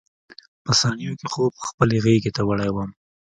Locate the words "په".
0.65-0.71